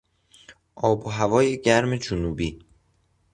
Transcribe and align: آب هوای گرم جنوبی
آب 0.75 1.05
هوای 1.07 1.61
گرم 1.61 1.95
جنوبی 1.95 2.59